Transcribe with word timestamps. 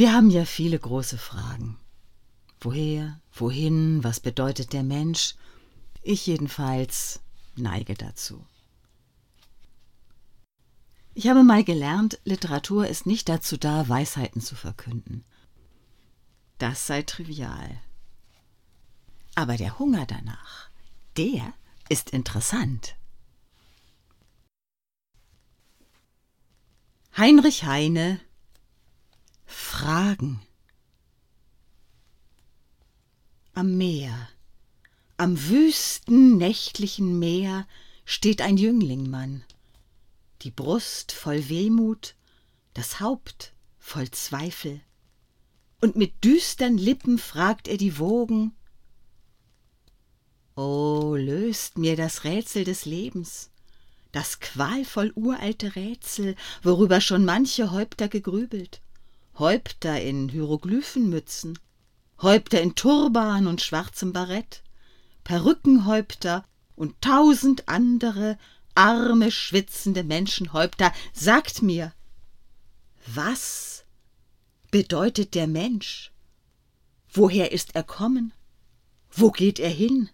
Wir 0.00 0.14
haben 0.14 0.30
ja 0.30 0.46
viele 0.46 0.78
große 0.78 1.18
Fragen. 1.18 1.76
Woher, 2.58 3.20
wohin, 3.34 4.02
was 4.02 4.18
bedeutet 4.18 4.72
der 4.72 4.82
Mensch? 4.82 5.34
Ich 6.00 6.26
jedenfalls 6.26 7.20
neige 7.54 7.92
dazu. 7.92 8.46
Ich 11.12 11.28
habe 11.28 11.42
mal 11.44 11.64
gelernt, 11.64 12.18
Literatur 12.24 12.86
ist 12.86 13.04
nicht 13.04 13.28
dazu 13.28 13.58
da, 13.58 13.90
Weisheiten 13.90 14.40
zu 14.40 14.56
verkünden. 14.56 15.22
Das 16.56 16.86
sei 16.86 17.02
trivial. 17.02 17.78
Aber 19.34 19.58
der 19.58 19.78
Hunger 19.78 20.06
danach, 20.06 20.70
der 21.18 21.52
ist 21.90 22.08
interessant. 22.08 22.96
Heinrich 27.18 27.64
Heine 27.64 28.18
Fragen. 29.80 30.42
Am 33.54 33.78
Meer, 33.78 34.28
am 35.16 35.48
wüsten 35.48 36.36
nächtlichen 36.36 37.18
Meer 37.18 37.66
steht 38.04 38.42
ein 38.42 38.58
Jünglingmann, 38.58 39.42
die 40.42 40.50
Brust 40.50 41.12
voll 41.12 41.48
Wehmut, 41.48 42.14
das 42.74 43.00
Haupt 43.00 43.54
voll 43.78 44.10
Zweifel, 44.10 44.82
und 45.80 45.96
mit 45.96 46.24
düstern 46.24 46.76
Lippen 46.76 47.16
fragt 47.16 47.66
er 47.66 47.78
die 47.78 47.98
Wogen 47.98 48.52
O 50.56 51.16
löst 51.16 51.78
mir 51.78 51.96
das 51.96 52.24
Rätsel 52.24 52.64
des 52.64 52.84
Lebens, 52.84 53.50
das 54.12 54.40
qualvoll 54.40 55.10
uralte 55.14 55.74
Rätsel, 55.74 56.36
worüber 56.62 57.00
schon 57.00 57.24
manche 57.24 57.70
Häupter 57.70 58.08
gegrübelt, 58.08 58.82
Häupter 59.40 59.98
in 59.98 60.28
Hieroglyphenmützen, 60.28 61.58
Häupter 62.20 62.60
in 62.60 62.74
Turban 62.74 63.46
und 63.46 63.62
schwarzem 63.62 64.12
Barett, 64.12 64.62
Perückenhäupter 65.24 66.44
und 66.76 67.00
tausend 67.00 67.66
andere 67.66 68.38
arme, 68.74 69.30
schwitzende 69.30 70.04
Menschenhäupter, 70.04 70.92
sagt 71.14 71.62
mir, 71.62 71.94
was 73.06 73.86
bedeutet 74.70 75.34
der 75.34 75.46
Mensch? 75.46 76.12
Woher 77.10 77.50
ist 77.50 77.74
er 77.74 77.82
kommen? 77.82 78.34
Wo 79.10 79.30
geht 79.30 79.58
er 79.58 79.70
hin? 79.70 80.10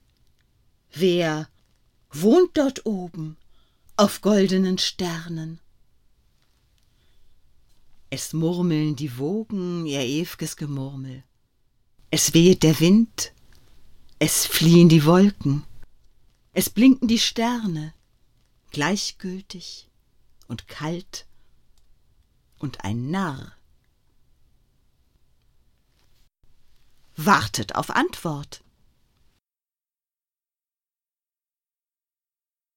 Wer 0.93 1.49
wohnt 2.13 2.57
dort 2.57 2.87
oben 2.87 3.37
auf 3.97 4.21
goldenen 4.21 4.79
Sternen? 4.79 5.59
Es 8.19 8.33
murmeln 8.33 8.97
die 8.97 9.19
Wogen 9.19 9.85
ihr 9.85 10.01
ew'ges 10.01 10.57
Gemurmel. 10.57 11.23
Es 12.11 12.33
wehet 12.33 12.63
der 12.63 12.81
Wind, 12.81 13.35
es 14.19 14.47
fliehen 14.47 14.89
die 14.89 15.05
Wolken, 15.05 15.65
es 16.55 16.71
blinken 16.71 17.09
die 17.09 17.19
Sterne, 17.19 17.93
gleichgültig 18.71 19.91
und 20.49 20.67
kalt 20.67 21.27
und 22.59 22.85
ein 22.85 23.11
Narr. 23.11 23.53
Wartet 27.17 27.75
auf 27.75 27.91
Antwort. 27.91 28.65